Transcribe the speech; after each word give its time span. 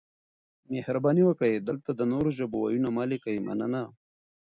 مهرباني 0.71 1.23
وکړئ 1.25 1.53
دلته 1.67 1.89
د 1.95 2.01
نورو 2.11 2.29
ژبو 2.37 2.57
وييونه 2.61 2.89
مه 2.95 3.03
لیکئ 3.11 3.37
مننه 3.47 3.81